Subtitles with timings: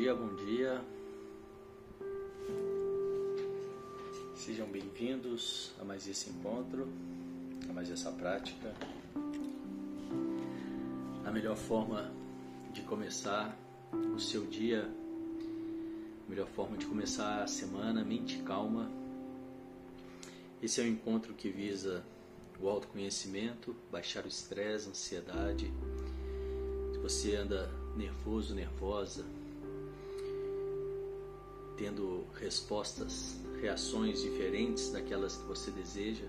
[0.00, 0.82] dia, bom dia.
[4.34, 6.88] Sejam bem-vindos a mais esse encontro,
[7.68, 8.74] a mais essa prática.
[11.22, 12.10] A melhor forma
[12.72, 13.54] de começar
[13.92, 14.90] o seu dia,
[16.26, 18.90] a melhor forma de começar a semana, mente calma.
[20.62, 22.02] Esse é um encontro que visa
[22.58, 25.70] o autoconhecimento, baixar o estresse, ansiedade.
[26.90, 29.26] Se você anda nervoso, nervosa,
[31.80, 36.26] tendo respostas, reações diferentes daquelas que você deseja.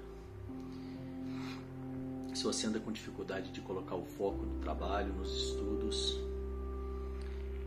[2.34, 6.18] Se você anda com dificuldade de colocar o foco no trabalho, nos estudos,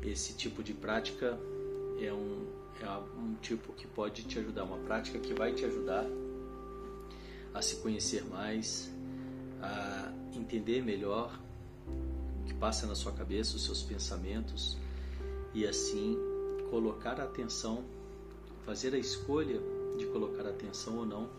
[0.03, 1.39] esse tipo de prática
[2.01, 2.47] é um,
[2.81, 6.07] é um tipo que pode te ajudar, uma prática que vai te ajudar
[7.53, 8.91] a se conhecer mais,
[9.61, 11.39] a entender melhor
[11.87, 14.79] o que passa na sua cabeça, os seus pensamentos
[15.53, 16.34] e assim
[16.75, 17.85] colocar atenção,
[18.67, 19.61] fazer a escolha
[19.97, 21.31] de colocar atenção ou não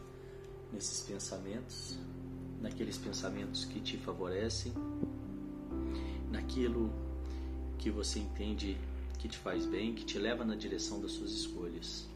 [0.71, 1.99] nesses pensamentos,
[2.61, 4.71] naqueles pensamentos que te favorecem,
[6.31, 6.89] naquilo
[7.77, 8.77] que você entende
[9.19, 12.07] que te faz bem, que te leva na direção das suas escolhas.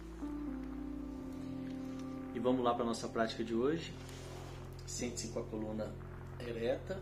[2.33, 3.93] E vamos lá para a nossa prática de hoje.
[4.87, 5.93] Sente-se com a coluna
[6.39, 6.97] ereta,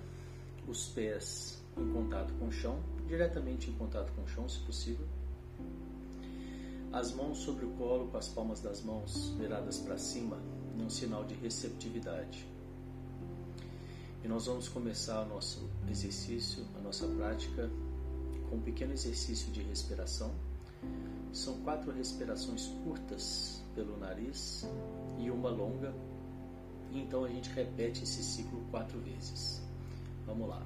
[0.68, 5.06] os pés em contato com o chão, diretamente em contato com o chão, se possível
[6.92, 10.38] as mãos sobre o colo com as palmas das mãos viradas para cima,
[10.76, 12.48] num sinal de receptividade.
[14.24, 17.70] E nós vamos começar o nosso exercício, a nossa prática,
[18.50, 20.32] com um pequeno exercício de respiração.
[21.32, 24.66] São quatro respirações curtas pelo nariz
[25.20, 25.94] e uma longa.
[26.92, 29.62] E então a gente repete esse ciclo quatro vezes.
[30.26, 30.66] Vamos lá.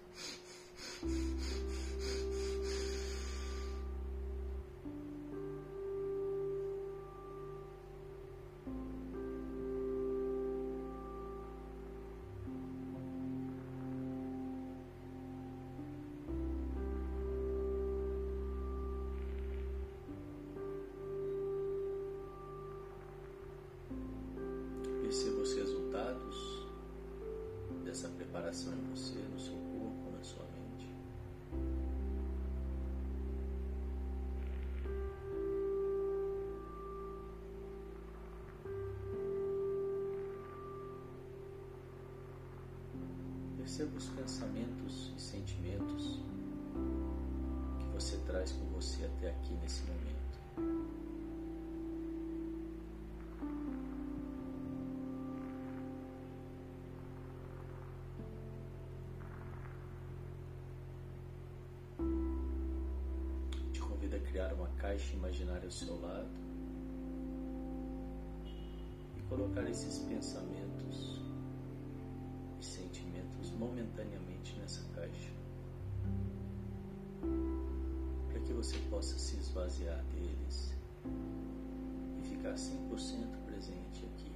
[28.51, 30.93] Preparação em você, no seu corpo, na sua mente.
[43.57, 46.19] Perceba os pensamentos e sentimentos
[47.79, 50.40] que você traz com você até aqui nesse momento.
[65.71, 66.27] Seu lado
[69.17, 71.21] e colocar esses pensamentos
[72.59, 75.31] e sentimentos momentaneamente nessa caixa
[78.29, 80.73] para que você possa se esvaziar deles
[82.19, 84.31] e ficar 100% presente aqui.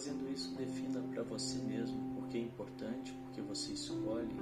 [0.00, 4.34] Fazendo isso, defina para você mesmo por que é importante, porque você escolhe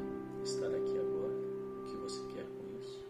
[0.45, 3.05] estar aqui agora, o que você quer com isso.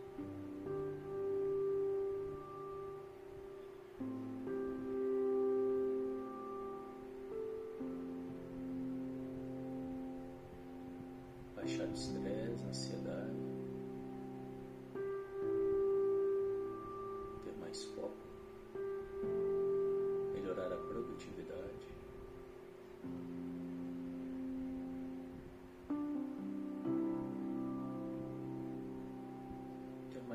[11.55, 13.18] Baixar o estresse, a ansiedade.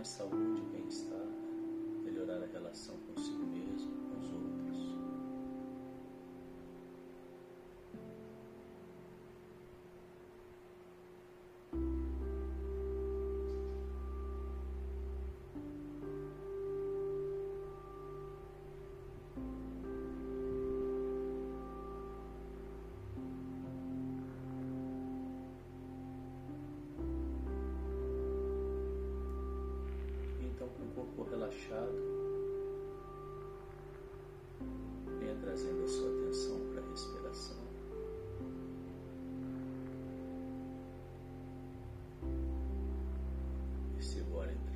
[0.03, 1.27] Mais saúde, bem-estar.
[2.03, 3.62] Melhorar a relação consigo mesmo,
[31.73, 31.91] relaxado,
[35.19, 37.57] venha trazendo a sua atenção para a respiração.
[43.95, 44.72] Perceba o ar entrando,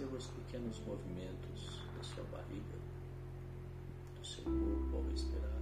[0.00, 2.78] Perceba os pequenos movimentos da sua barriga,
[4.18, 5.59] do seu corpo ao respirar.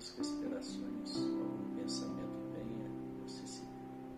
[0.00, 2.90] Algumas respirações, algum pensamento venha,
[3.22, 3.62] você se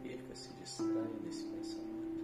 [0.02, 2.22] perca, se distraia nesse pensamento.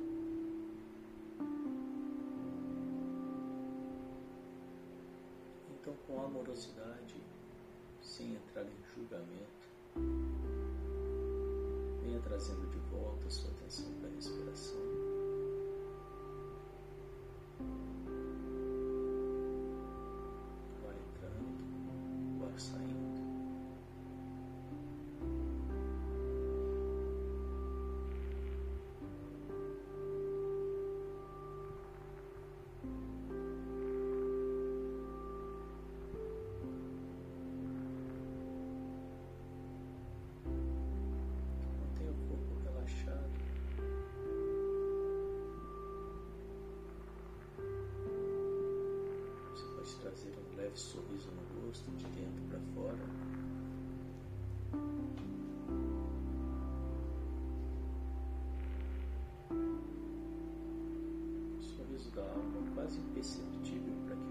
[5.81, 7.17] Então, com amorosidade,
[8.01, 9.69] sem entrar em julgamento,
[12.03, 14.98] venha trazendo de volta a sua atenção para a respiração.
[51.69, 52.97] Rosto, de dentro para fora.
[61.61, 64.28] Sorriso da alma quase imperceptível para quem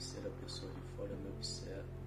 [0.00, 1.99] terceira pessoa de fora, me observo.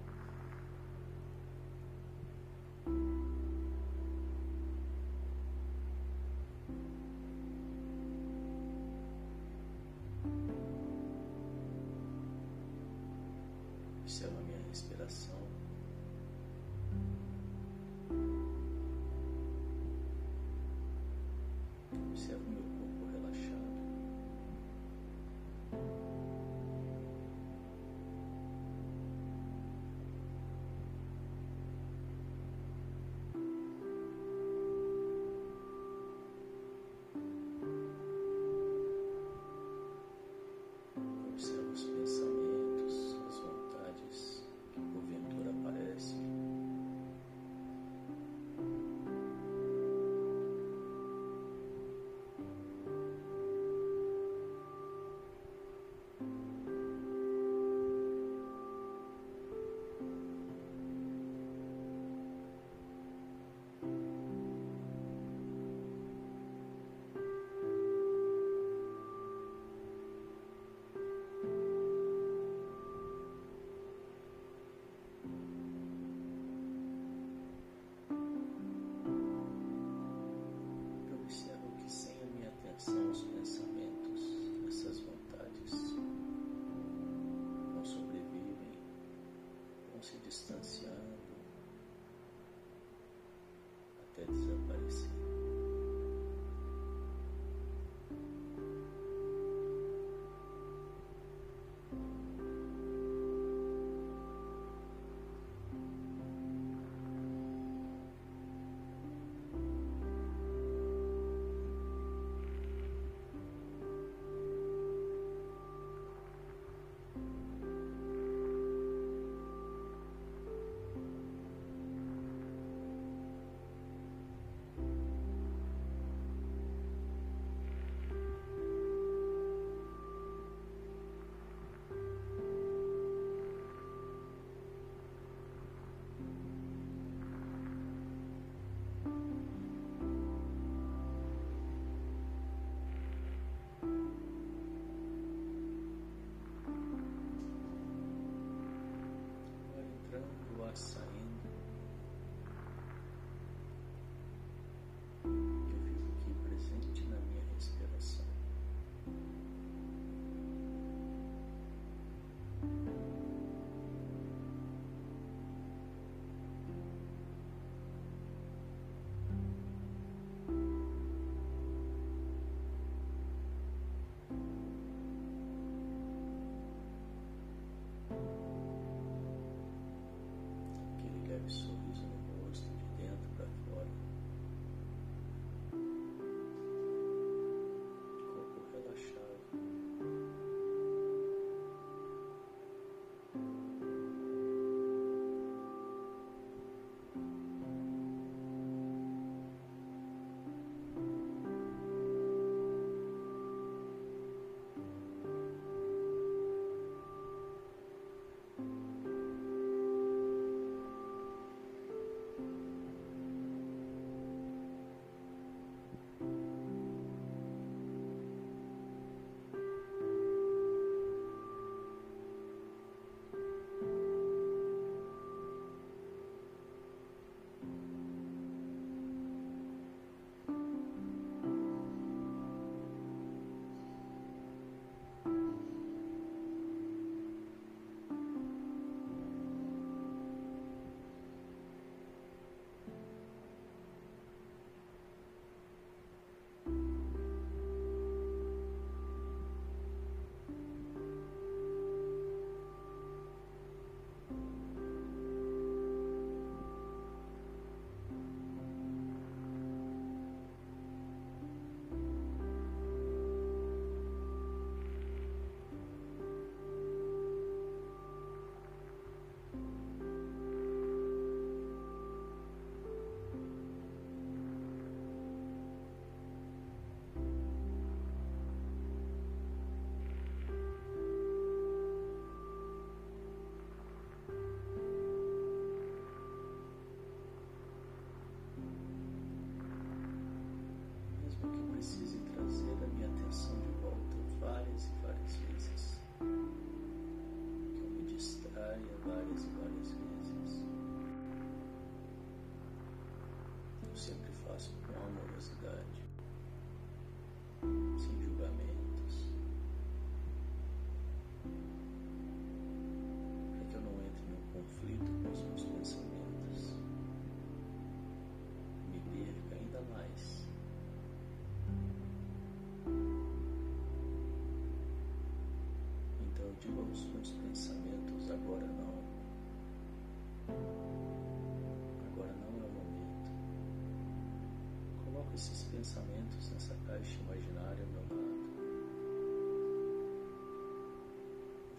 [335.34, 338.44] esses pensamentos nessa caixa imaginária ao meu lado.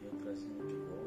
[0.02, 1.05] Venho trazendo de volta.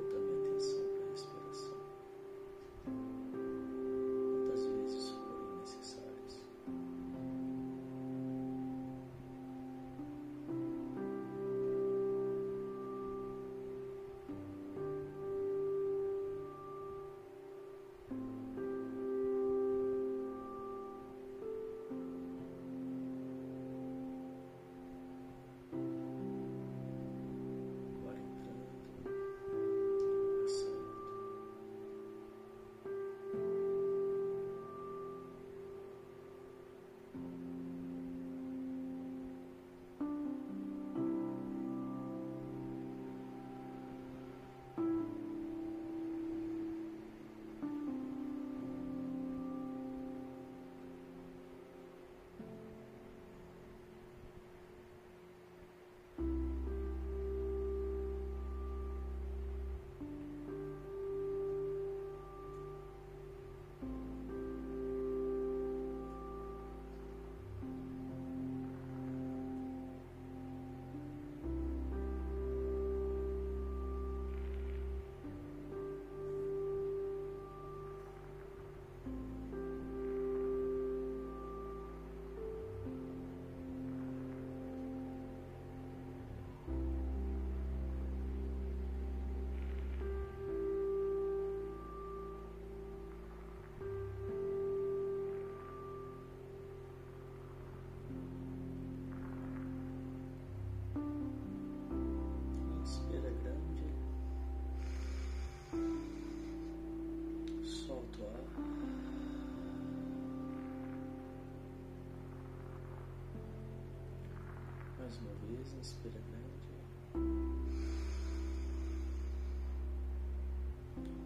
[115.59, 116.49] vez, inspira grande.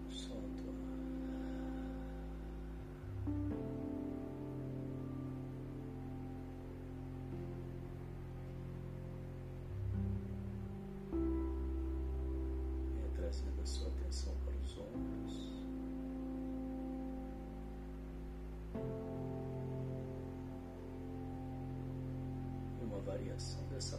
[0.08, 0.72] Solta o.
[12.96, 15.52] E trazendo a sua atenção para os ombros.
[23.04, 23.98] variação dessa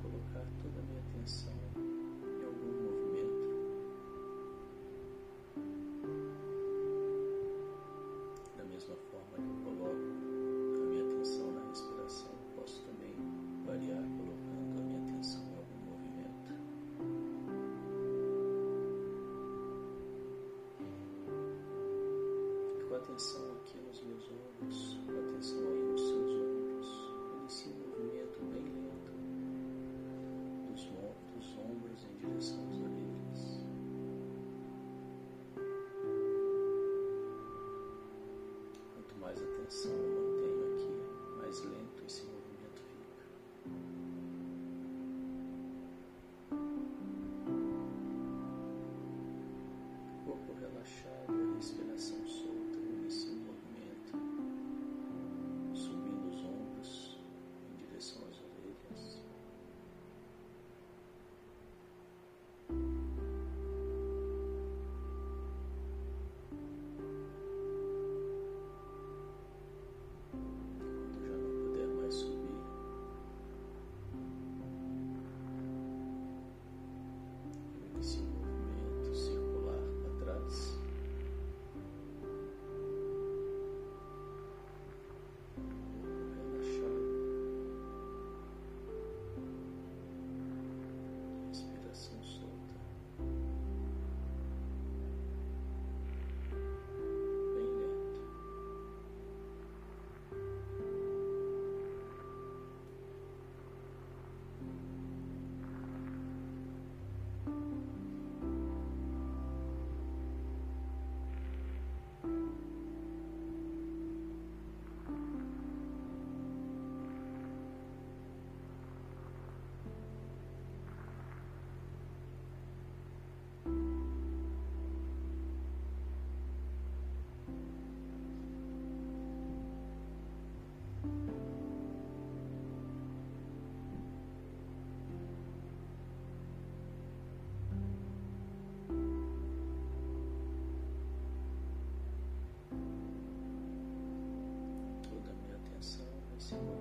[146.51, 146.80] Peace.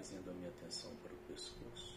[0.00, 1.89] Trazendo a minha atenção para o pescoço.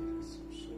[0.00, 0.77] Yes, sure.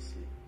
[0.00, 0.43] See.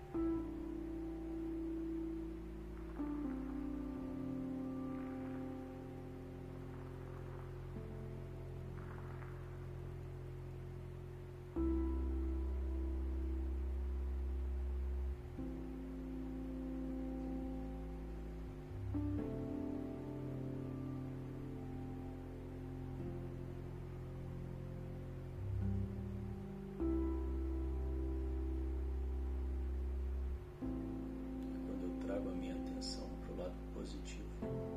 [33.87, 34.76] positivo.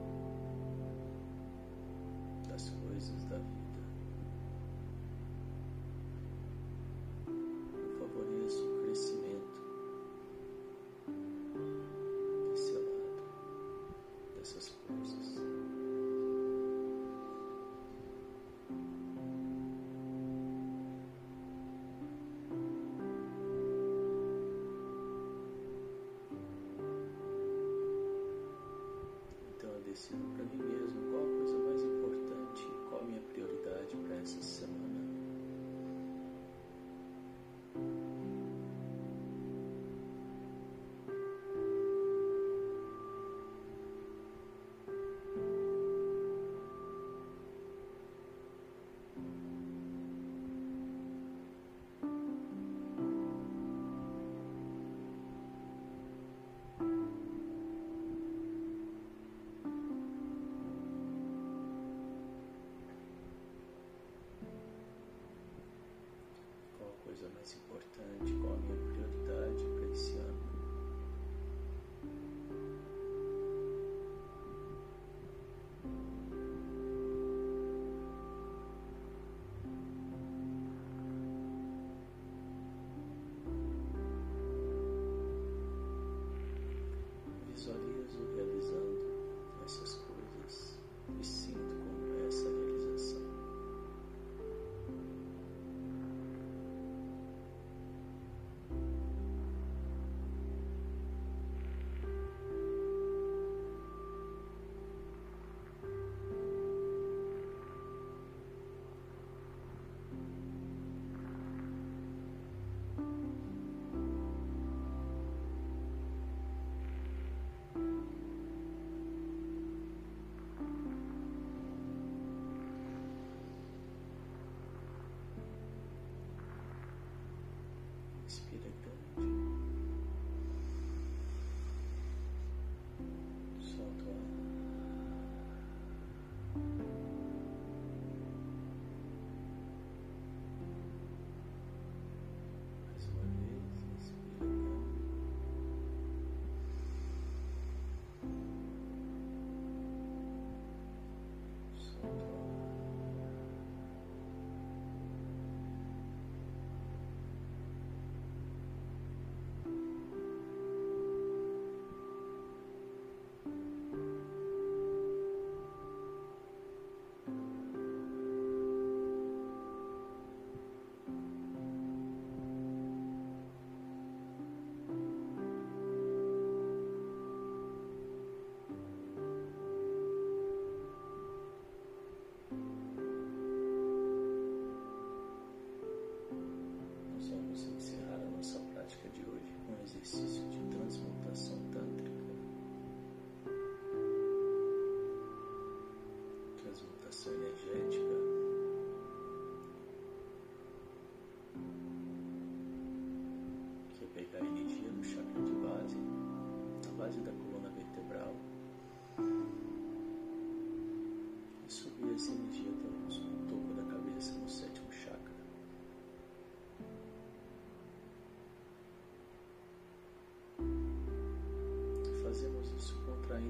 [128.39, 128.60] peace.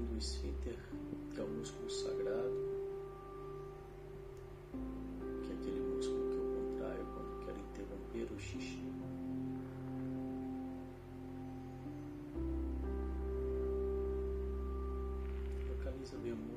[0.05, 0.77] do esfíncter,
[1.33, 2.69] que é o músculo sagrado,
[5.43, 8.81] que é aquele músculo que eu contraio quando quero interromper o xixi.
[15.69, 16.50] Localiza bem o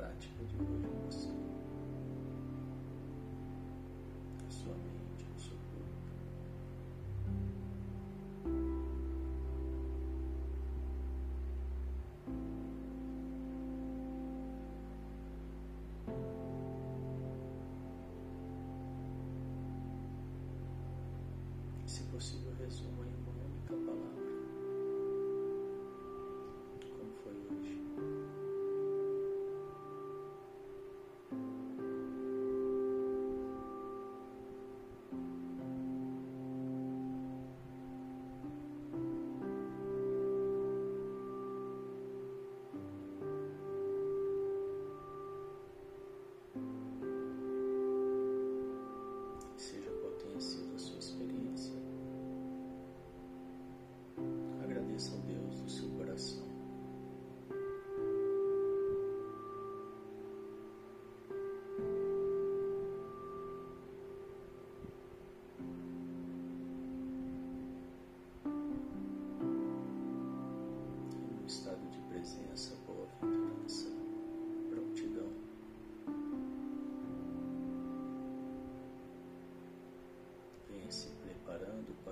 [0.00, 1.28] prática de hoje com você.
[4.46, 5.90] A sua mente, o seu corpo.
[21.86, 24.19] Se possível, resuma em uma única palavra.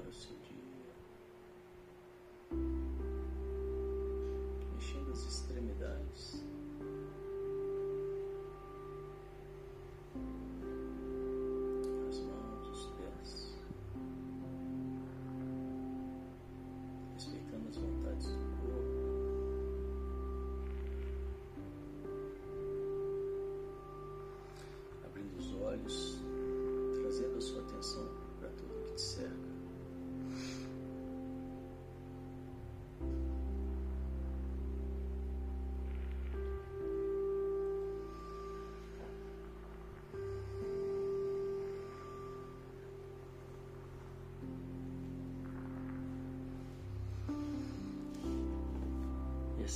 [0.09, 0.48] Preparando para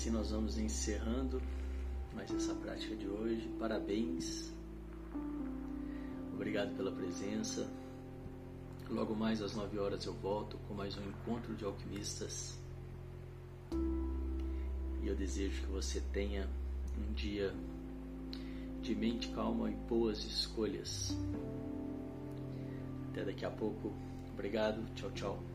[0.02, 1.40] assim nós vamos encerrando
[2.12, 3.48] mais essa prática de hoje.
[3.56, 4.52] Parabéns.
[6.34, 7.70] Obrigado pela presença.
[8.90, 12.58] Logo mais às 9 horas eu volto com mais um encontro de alquimistas.
[15.00, 16.48] E eu desejo que você tenha
[16.98, 17.54] um dia
[18.82, 21.16] de mente calma e boas escolhas.
[23.10, 23.92] Até daqui a pouco.
[24.32, 24.84] Obrigado.
[24.96, 25.51] Tchau, tchau.